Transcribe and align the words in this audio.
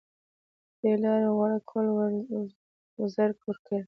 دې 0.81 0.93
لارې 1.03 1.29
غوره 1.35 1.59
کول 1.69 1.87
وزر 2.99 3.29
ورکړي 3.47 3.79